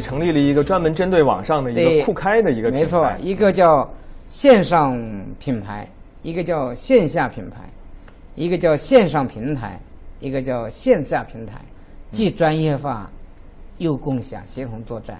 [0.00, 3.88] 成立了一个专门针对网上的一个酷开的一个品牌没错，一个叫
[4.28, 4.98] 线上
[5.38, 5.88] 品牌，
[6.22, 7.58] 一个叫线下品牌，
[8.34, 9.78] 一个叫线上平台，
[10.20, 11.60] 一个叫线下平台，
[12.10, 13.10] 既专业化
[13.78, 15.18] 又共享，协同作战，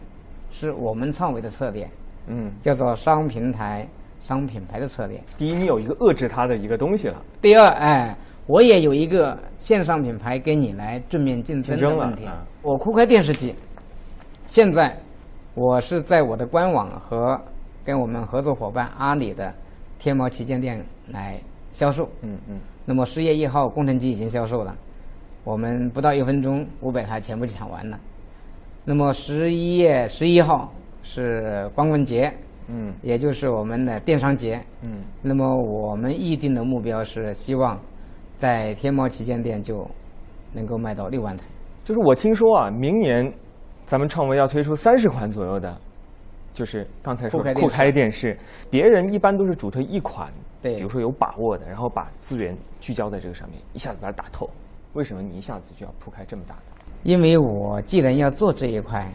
[0.52, 1.88] 是我们创维的策略，
[2.26, 3.86] 嗯，叫做商平台、
[4.20, 5.20] 商品牌的策略。
[5.36, 8.16] 第一，你有一个遏制它的一个东西了，第二，哎，
[8.46, 12.44] 我也有一个线上品牌跟你来正面竞争了的问题啊。
[12.62, 13.54] 我酷开电视机，
[14.50, 14.92] 现在
[15.54, 17.40] 我是在我的官网和
[17.84, 19.54] 跟我们合作伙伴阿里的
[19.96, 22.08] 天猫旗舰店来销售。
[22.22, 24.76] 嗯嗯，那么十月一号工程机已经销售了，
[25.44, 28.00] 我们不到一分钟五百台全部抢完了。
[28.84, 30.72] 那么十一月十一号
[31.04, 32.34] 是光棍节，
[32.66, 34.60] 嗯也就是我们的电商节。
[34.82, 37.78] 嗯，那么我们预定的目标是希望
[38.36, 39.88] 在天猫旗舰店就
[40.52, 41.44] 能够卖到六万台。
[41.84, 43.32] 就是我听说啊，明年
[43.90, 45.76] 咱们创维要推出三十款左右的，
[46.52, 48.38] 就是刚才说的酷酷开电视开电视，
[48.70, 50.32] 别人一般都是主推一款，
[50.62, 54.48] 对比如说有把握的，然后把资源聚焦在这个上面，一下子把它打透。
[54.92, 56.60] 为什么你一下子就要铺开这么大的？
[57.02, 59.12] 因为我既然要做这一块，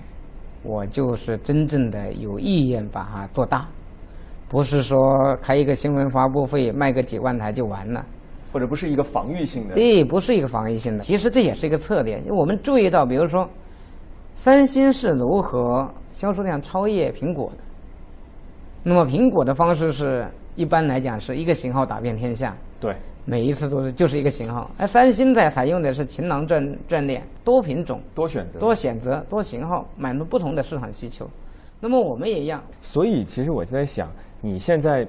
[0.61, 3.65] 我就是真正的有意愿把它做大，
[4.49, 4.99] 不是说
[5.41, 8.05] 开一个新闻发布会卖个几万台就完了。
[8.51, 9.73] 或者不是一个防御性的？
[9.73, 12.19] 对，不是一个防御性的，其实这也是一个策略。
[12.19, 13.49] 因为我们注意到，比如说，
[14.35, 17.63] 三星是如何销售量超越苹果的。
[18.83, 24.69] 那么苹果的方式是一般来讲是一个型号打遍天下，对，每一次都是就是一个型号。
[24.77, 28.59] 而三星在采用的是情囊转转链，多品种、多选择。
[28.59, 31.27] 多选择、多型号，满足不同的市场需求。
[31.79, 34.07] 那么我们也一样，所以其实我就在想，
[34.41, 35.07] 你现在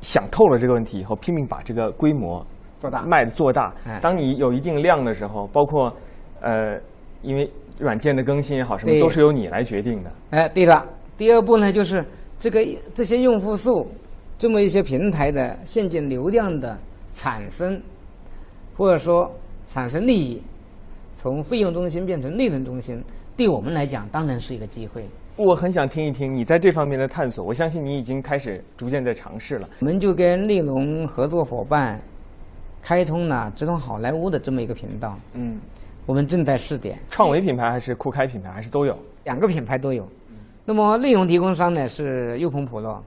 [0.00, 2.46] 想透了这个问题以后，拼命把这个规模
[2.78, 3.98] 做大卖的做大哎。
[4.00, 5.92] 当你有一定量的时候，包括
[6.40, 6.78] 呃，
[7.22, 10.12] 因为软件的更新也好，什么都是由你来决定的。
[10.30, 10.84] 哎，对了，
[11.16, 12.04] 第二步呢，就是
[12.38, 13.86] 这个这些用户数，
[14.38, 16.78] 这么一些平台的现金流量的
[17.12, 17.80] 产生，
[18.76, 19.30] 或者说
[19.66, 20.42] 产生利益，
[21.16, 23.02] 从费用中心变成利润中心，
[23.36, 25.04] 对我们来讲当然是一个机会。
[25.36, 27.44] 我很想听一听你在这方面的探索。
[27.44, 29.68] 我相信你已经开始逐渐在尝试了。
[29.78, 32.00] 我们就跟利龙合作伙伴
[32.82, 35.60] 开通了直通好莱坞的这么一个频道，嗯，
[36.08, 36.98] 我们正在试点。
[37.10, 38.96] 创维品牌还是酷开品牌还是都有。
[39.24, 40.08] 两个品牌都有。
[40.64, 43.04] 那么内容提供商呢是优朋普洛，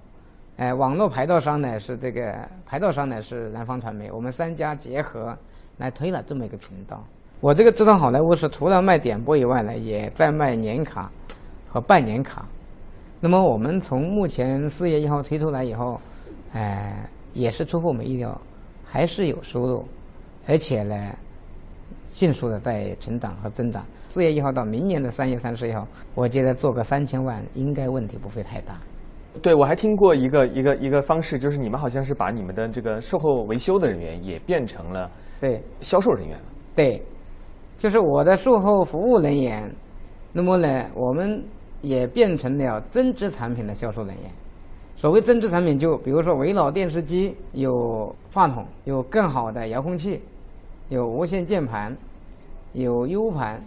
[0.58, 2.32] 哎，网络排道商呢是这个
[2.64, 5.36] 排道商呢是南方传媒，我们三家结合
[5.78, 7.04] 来推了这么一个频道。
[7.40, 11.12] 我这个知道好莱坞是除了卖点播以外呢，也在卖年卡
[11.68, 12.46] 和半年卡。
[13.20, 16.00] 那么我们从目前四月一号推出来以后，
[16.54, 18.40] 哎，也是出乎我们意料，
[18.86, 19.84] 还是有收入，
[20.46, 20.96] 而且呢，
[22.12, 23.84] 迅速的在成长和增长。
[24.10, 28.78] 四月一号到明年的三月三十一号，我觉得做个三千万应该问题不会太大。
[29.42, 36.44] 对，我还听过一个一个一个方式，就是你们好像是把你们的这个售后维修的人员也变成了对销售人员了。
[36.76, 37.02] 对，
[37.78, 39.74] 就是我的售后服务人员，
[40.34, 41.42] 那么呢，我们
[41.80, 44.30] 也变成了增值产品的销售人员。
[44.98, 50.22] 所谓增值产品，就比如说围绕电视机有话筒，有更好的遥控器，
[50.92, 51.96] 有无线键盘，
[52.74, 53.64] 有 U 盘，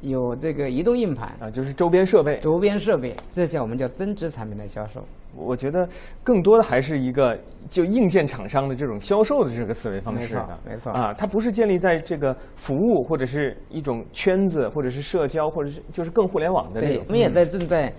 [0.00, 2.38] 有这个移动硬盘，啊，就是周边设备。
[2.38, 5.04] 周边设备，这些我们叫增值产品的销售。
[5.34, 5.88] 我觉得
[6.22, 7.36] 更多的还是一个
[7.68, 17.04] 就硬件厂商的这种销售的这个思维方式的，没错没错啊，它不是建立在这个服务或者是一种圈子，或者是社交，或者是就是更互联网的这对，种。
[17.08, 17.92] 我们也在正在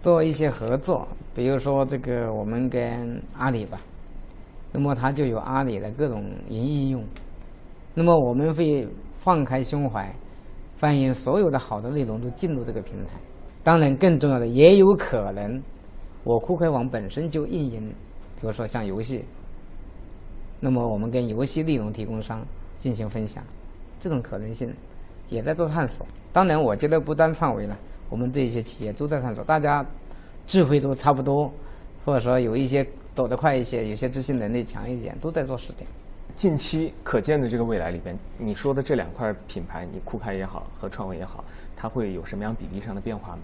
[0.00, 3.80] 做一些合作，比如说这个我们跟阿里吧，
[4.70, 7.04] 那么它就有阿里的各种云应用，
[7.94, 10.12] 那么我们会放开胸怀，
[10.80, 13.12] 欢迎所有的好的内容都进入这个平台。
[13.62, 15.62] 当然，更重要的也有可能，
[16.24, 17.88] 我酷开网本身就运营，
[18.40, 19.24] 比如说像游戏，
[20.58, 22.44] 那么我们跟游戏内容提供商
[22.78, 23.42] 进行分享，
[24.00, 24.74] 这种可能性
[25.28, 26.04] 也在做探索。
[26.32, 27.78] 当然，我觉得不单创维了，
[28.10, 29.86] 我们这些企业都在探索，大家
[30.48, 31.50] 智慧都差不多，
[32.04, 35.88] 或者说有一些走得快一些，有些执行能力强一点，都在做试点。
[36.36, 41.44] 近期可见的这个未来里边，你说的这两块品牌，你酷开也好和创维也好，
[41.76, 43.42] 它会有什么样比例上的变化吗？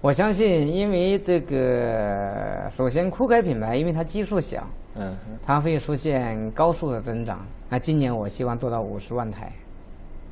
[0.00, 4.64] 我相信，因为这个，首先酷开品牌，因为它基数小，
[4.94, 7.44] 嗯，它会出现高速的增长。
[7.68, 9.50] 那今年我希望做到五十万台，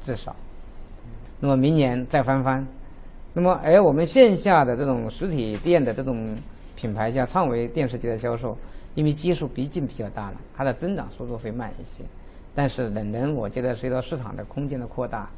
[0.03, 0.37] 至少。
[1.41, 2.65] 那么明年再翻番。
[3.32, 6.37] 那么，而我们线下的这种实体店的这种
[6.77, 8.56] 品牌，像创维电视机的销售，
[8.94, 12.05] 因为基数毕竟比较大了，它的增长速度会慢一些。
[12.55, 15.29] 但是冷能，我觉得随着市场的空间的扩大，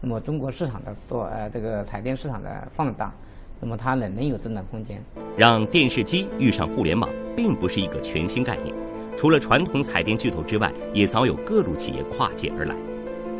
[0.00, 3.12] 那么中国市场的做呃这个彩电市场的放大，
[3.60, 5.00] 那么它冷能有增长空间。
[5.36, 8.74] 让电视机遇上互联网，并不是一个全新概念。
[9.16, 12.74] 除了传统彩电巨头之外，也早有各路企业跨界而来。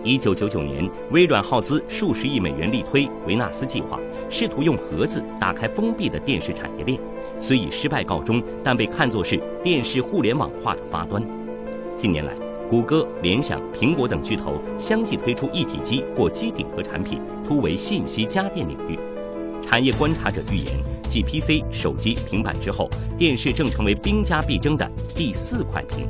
[0.04, 3.98] 一九九九年，微软耗资数十亿美元力推维纳斯计划，
[4.30, 6.98] 试图用盒子打开封闭的电视产业链，
[7.38, 11.23] 虽以失败告终，但被看作是电视互联网化的发端。
[11.97, 12.33] 近年来，
[12.69, 18.99] 谷歌、联想、苹果等巨头相继推出一体机或机顶盒产品，突围信息家电领域。
[19.62, 20.77] 产业观察者预言，
[21.09, 22.88] 继 PC、手机、平板之后，
[23.19, 26.06] 电视正成为兵家必争的第四块屏。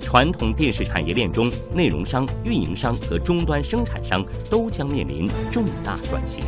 [0.00, 6.44] 传统电视产业链中，内容商、运营商和终端生产商都将面临重大转型。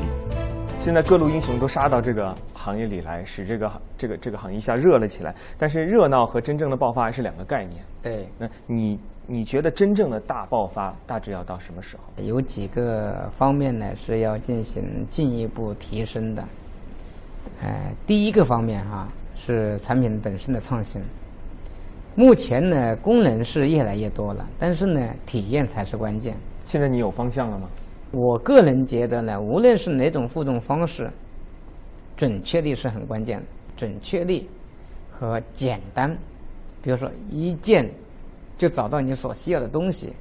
[0.85, 5.35] 现在各路英雄都杀到这个行业里来，使这个这个这个行业一下热了起来。
[5.57, 7.83] 但是热闹和真正的爆发是两个概念。
[8.03, 12.23] 对，那你你觉得真正的大爆发大致要到什么时候？
[12.23, 16.45] 有几个方面呢是要进行进一步提升的。
[17.63, 21.01] 呃，第一个方面哈是产品本身的创新。
[22.15, 26.37] 目前呢，功能是越来越多了，但是呢，体验才是关键。
[26.67, 27.71] 现在你有方向了吗？
[28.15, 31.11] 我个人觉得呢，无论是哪种互动方式，
[32.17, 33.47] 准确率是很关键的。
[33.77, 34.49] 准确率
[35.11, 36.17] 和简单，
[36.81, 37.91] 比如说一键
[38.57, 40.13] 就找到你所需要的东西，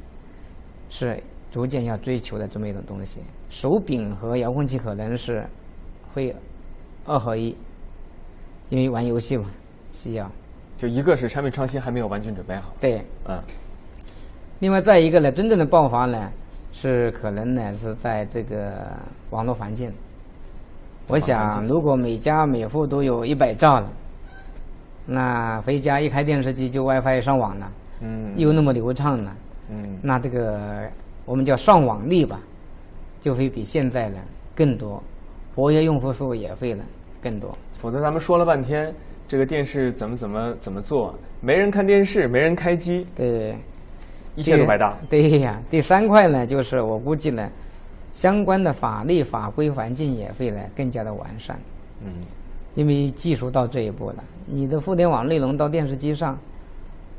[0.89, 3.21] 是逐渐要追求的这么一种东西。
[3.49, 5.45] 手柄和遥控器可能是
[6.15, 6.35] 会
[7.05, 7.55] 二合一，
[8.69, 9.51] 因为玩游戏嘛，
[9.91, 10.29] 需要。
[10.75, 12.73] 就一个是产品创新还没有完全准备好。
[12.79, 13.39] 对，嗯。
[14.57, 16.31] 另外再一个呢，真正的爆发呢。
[16.83, 18.73] 是可能呢，是在这个
[19.29, 19.89] 网络环境。
[21.07, 23.89] 我想，如果每家每户都有一百兆了，
[25.05, 27.71] 那回家一开电视机就 WiFi 上网了，
[28.01, 29.33] 嗯，又那么流畅了，
[29.69, 30.89] 嗯，那这个
[31.23, 32.41] 我们叫上网力吧，
[33.21, 34.17] 就会比现在呢
[34.53, 35.01] 更多，
[35.55, 36.83] 活跃用户数也会呢
[37.21, 37.57] 更多。
[37.77, 38.93] 否则咱们说了半天，
[39.25, 43.55] 这个电视怎么怎么怎么做，没人看电视，没人开机，对。
[44.35, 44.97] 一切都白搭。
[45.09, 47.49] 对呀，第三块呢，就是我估计呢，
[48.11, 51.59] 相关的法律法规环境也会呢更加的完善。
[52.05, 52.11] 嗯，
[52.75, 56.37] 因为技术到这一步了，你的互联网内容到电视机上，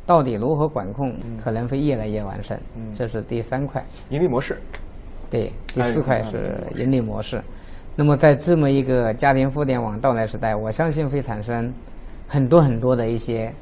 [0.04, 2.60] 到底如何管控，可能会越来越完善。
[2.76, 3.84] 嗯，这是第三块。
[4.10, 4.58] 盈利模式。
[5.30, 7.42] 对，第四块是盈利模式。
[7.96, 11.72] 那么在这么一个家庭互联网到来时代，我相信会产生
[12.26, 13.52] 很多很多的一些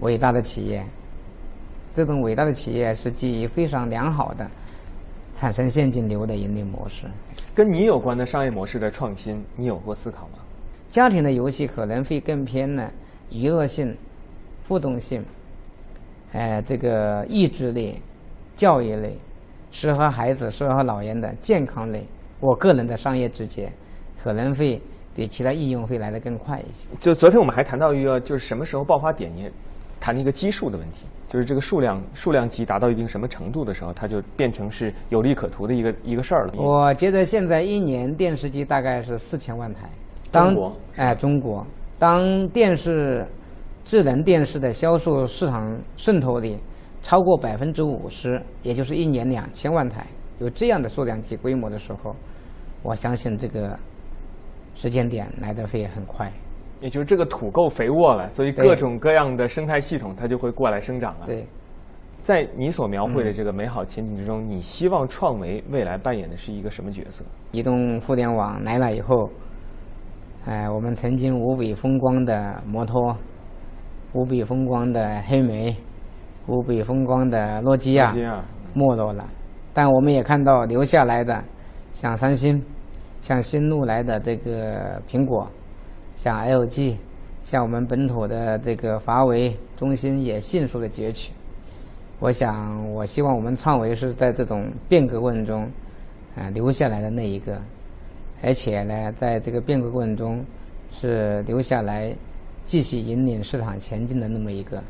[0.00, 0.84] 伟大的企业。
[1.98, 4.48] 这种伟大的企业是基于非常良好的
[5.34, 7.06] 产生现金流的盈利模式。
[7.52, 10.38] 跟你有关的商业模式的创新，你有过思考吗？
[10.88, 12.88] 家庭的游戏可能会更偏呢
[13.30, 13.96] 娱乐性、
[14.68, 15.24] 互动性，
[16.34, 18.00] 呃，这个益智类、
[18.54, 19.18] 教育类，
[19.72, 22.06] 适合孩子、适合老人的健康类。
[22.38, 23.72] 我个人的商业直觉
[24.22, 24.80] 可能会
[25.16, 26.88] 比其他应用会来得更快一些。
[27.00, 29.28] 就昨天我们还谈到一个，就是什么时候爆发点？
[29.34, 29.50] 你
[30.00, 31.06] 谈一个基数的问题。
[31.28, 36.54] 就是这个数量数量级达到一定什么程度的时候，它就变成是有利可图的一个一个事儿了。
[36.56, 39.90] 我觉得现在一年电视机大概是四千万台。
[40.32, 41.66] 中国哎，中国
[41.98, 43.26] 当电视
[43.84, 46.56] 智能电视的销售市场渗透率
[47.02, 50.06] 超过百分之五十，也就是一年两千万台，
[50.38, 52.16] 有这样的数量级规模的时候，
[52.82, 53.78] 我相信这个
[54.74, 56.32] 时间点来的会很快。
[56.80, 61.26] 也就是这个土够肥沃了，所以各种各样的生态系统它就会过来生长了。
[61.26, 61.46] 对，
[62.22, 67.24] 在你所描绘的这个美好前景之中，你希望创维未来扮演的是一个什么角色？
[67.52, 69.28] 移动互联网来了以后，
[70.44, 73.16] 哎，我们曾经无比风光的摩托，
[74.12, 75.74] 无比风光的黑莓，
[76.46, 78.14] 无比风光的诺基亚
[78.72, 79.28] 没落了，
[79.72, 81.42] 但我们也看到留下来的，
[81.92, 82.62] 像三星，
[83.20, 85.50] 像新路来的这个苹果。
[86.18, 86.96] 像 LG，
[87.44, 91.30] 像我们本土的这个华为、中兴也迅速的崛起。
[92.18, 95.70] 我想，我希望我们创维是在这种变革过程中，
[96.36, 97.56] 啊，留下来的那一个，
[98.42, 100.44] 而且呢，在这个变革过程中，
[100.90, 102.12] 是留下来
[102.64, 104.82] 继续引领市场前进的那么一个。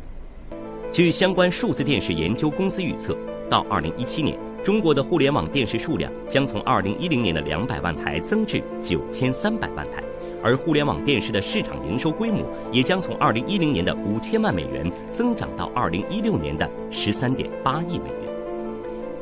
[0.90, 3.14] 据相关数字电视研究公司预测，
[3.50, 10.02] 到二零一七年，中国的互联网电视数量将从二零一零年的两百万台增至九千三百万台。
[10.42, 18.28] 而互联网电视的市场营收规模也将从二零一零年的五千万美元增长到二零一六年的十三点八亿美元。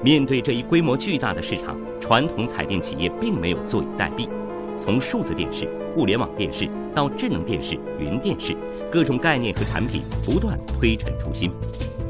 [0.03, 4.29] 面对这一规模巨大的市场，传统彩电企业并没有坐以待毙。
[4.79, 8.55] 从数字电视、互联网电视到智能电视、云电视，
[8.93, 11.51] 各种概念和产品不断推陈出新。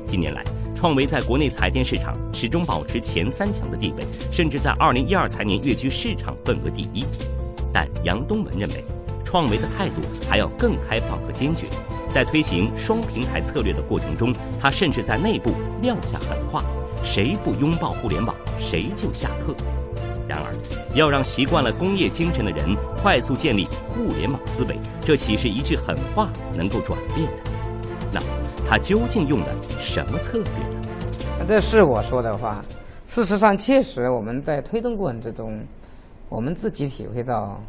[0.05, 0.43] 近年来，
[0.75, 7.05] 创维在国内彩电市场始终保持前三强的地位，甚至在二零一二财年跃居市场份额第一。
[7.73, 8.85] 但杨东文认为，
[9.37, 11.67] 创维的态度还要更开放和坚决。
[12.09, 15.53] 在推行双平台策略的过程中，他甚至在内部
[15.83, 16.65] 撂下狠话：
[17.05, 19.55] 谁不拥抱互联网，谁就下课。
[20.27, 20.55] 然而，
[20.95, 27.43] 要让习惯了工业精神的人快速建立互联网思维，这岂是一句狠话能够转变的？
[28.11, 28.23] 那，
[28.67, 31.45] 他究竟用了什么策略呢？
[31.47, 32.65] 这是我说的话。
[33.07, 35.61] 事实上，确实我们在推动过程之中，
[36.31, 37.61] 我们自己体会到，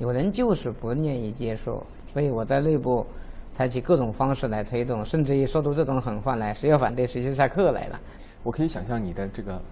[0.00, 3.06] 有人就是不愿意接受，所以我在内部
[3.52, 8.00] 采取各种方式来推动，甚至于说出这种狠话来：谁要反对，谁就下课来了。
[8.42, 9.62] 我可以想象你的这个。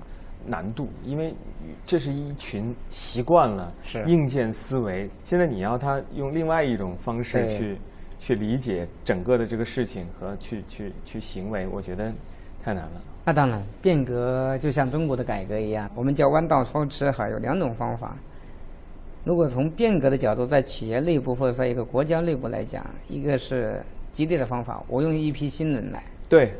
[0.47, 1.35] 难度，因为
[1.85, 3.75] 这是一群习惯了
[4.06, 7.76] 硬件思维，现在你要他用另外一种方式去
[8.20, 12.11] 去理解整个的这个事情和去去去行为，我觉得
[12.62, 13.02] 太难了。
[13.25, 18.16] 那当然，变革就像中国的改革一样，我们叫弯道超车，哈有两种方法。
[19.28, 23.78] 如果从变革的角度，在企业内部或者在一个国家内部来讲，一个是
[24.14, 26.02] 激烈的方法，我用一批新人来。
[26.30, 26.54] 对，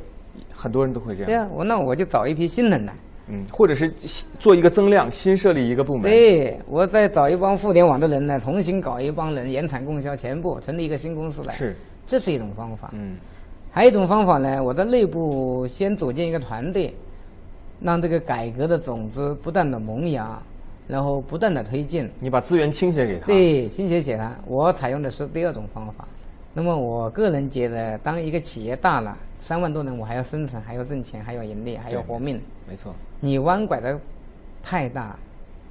[0.53, 1.27] 很多人都会这样。
[1.27, 2.93] 对啊，我那我就找一批新人来。
[3.29, 3.89] 嗯，或者是
[4.39, 6.03] 做一个增量，新设立一个部门。
[6.03, 11.55] 对，我再找一帮互联网的人呢，重新搞一帮人，延产供销全部成立一个新公司来。
[11.55, 11.75] 是，
[12.07, 12.91] 这是一种方法。
[12.93, 13.17] 嗯，
[13.71, 16.95] 还有一种方法呢，我在内部先组建一个团队，
[17.81, 20.39] 让这个改革的种子不断的萌芽，
[20.89, 22.11] 然后不断的推进。
[22.19, 23.27] 你把资源倾斜给他。
[23.27, 24.37] 对，倾斜给他。
[24.47, 26.09] 我采用的是第二种方法。
[26.53, 29.17] 那么我个人觉得，当一个企业大了。
[29.41, 32.43] 三万多人，我还要生存，还要挣钱，还要盈利，还要活命。
[32.69, 33.97] 没错，你弯拐的
[34.61, 35.17] 太大，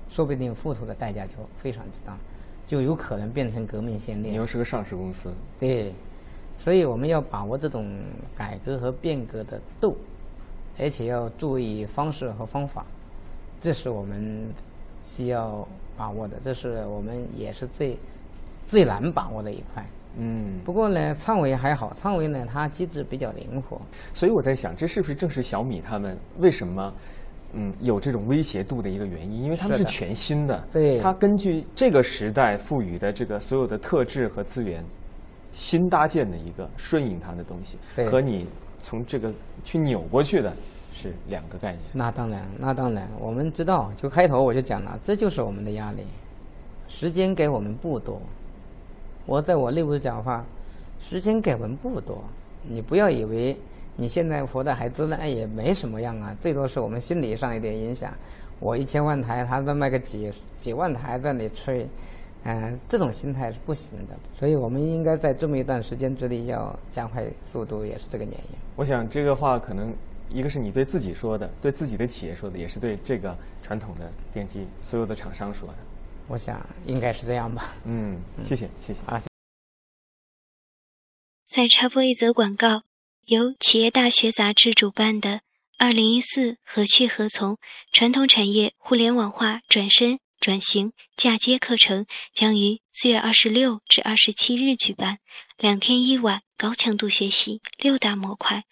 [0.08, 2.18] 说不定付出的代价就非常之大，
[2.66, 4.32] 就有可能变成革命先烈。
[4.32, 5.30] 你又是个上市公司。
[5.60, 5.94] 对，
[6.58, 7.92] 所以我们要把握这种
[8.34, 9.98] 改革和变革的度，
[10.80, 12.86] 而且要注意方式和方法，
[13.60, 14.48] 这是我们
[15.08, 17.98] 需要把握的，这是我们也是最
[18.66, 19.84] 最难把握的一块。
[20.20, 23.80] 嗯，不过呢，创维还好，创维呢，它机制比较灵活，
[24.14, 26.94] 所以我在想，这是不是正是小米他们为什么，
[27.54, 29.44] 嗯，有这种威胁度的一个原因？
[29.44, 34.84] 因为他们是全新的，对，它根据这个时代赋予的这个所有的特质和资源，
[35.54, 37.78] 新搭建的一个顺应它的东西，
[38.10, 38.46] 和你
[38.80, 39.32] 从这个
[39.64, 40.52] 去扭过去的
[40.98, 41.84] 是两个概念。
[41.94, 46.00] 那当然，那当然，我们知道，就开头我就讲了，这就是我们的压力，
[46.88, 48.20] 时间给我们不多。
[49.28, 50.44] 我在我内部讲话，
[51.00, 52.24] 时间给我们不多，
[52.64, 53.56] 你不要以为
[53.96, 58.12] 你现在活得还滋润，哎也没什么样啊，最多是我们心理上一点影响。
[58.60, 61.88] 我一千万台，他再卖个几几万台在那里吹，
[62.44, 64.16] 嗯，这种心态是不行的。
[64.34, 68.58] 所以我们应该在这么一段时间之内要加快速度，也是这个原因。
[68.76, 69.94] 我想这个话可能
[70.30, 75.76] 一个是你对自己说的，对自己的企业说的，也是对这个传统的电机所有的厂商说的。
[76.28, 77.74] 我想应该是这样吧。
[77.86, 79.22] 嗯，谢谢，谢谢啊。
[81.48, 82.84] 再插播一则广告：
[83.26, 85.42] 由企业大学杂志主办的
[85.80, 87.58] “二零一四何去何从：
[87.92, 95.20] 传统产业互联网化转身转型嫁接”课程将于四月二十六至二十七日举办，
[95.58, 98.66] 两天一晚，高强度学习六大模块。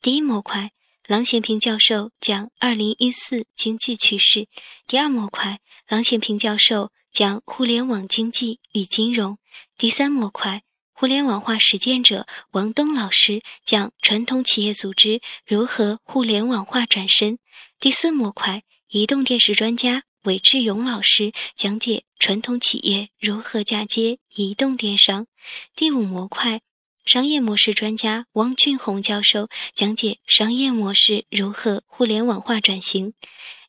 [0.00, 0.70] 第一模块，
[1.06, 4.46] 郎咸平教授讲二零一四经济趋势；
[4.86, 5.60] 第二模块。
[5.86, 9.36] 郎咸平教授讲互联网经济与金融，
[9.76, 10.62] 第三模块
[10.94, 17.38] 互联网化实践者王东老师讲传统企业组织如何互联网化转身，
[17.78, 25.26] 第四模块移动电视专家韦志勇老师讲解传统企业如何嫁接移动电商，
[25.76, 26.62] 第五模块
[27.04, 33.14] 商业模式专家汪俊宏教授讲解商业模式如何互联网化转型，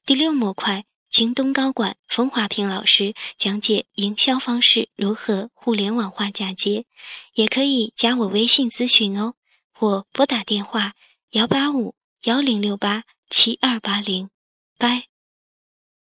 [0.06, 0.86] 第六模块。
[1.12, 6.86] 京东高管冯华平老师讲解营销方式如何互联网化嫁接，
[7.34, 9.36] 也可以加我微信咨询哦，
[9.72, 10.94] 或拨打电话
[11.30, 14.30] 幺八五幺零六八七二八零，
[14.77, 15.06] 拜。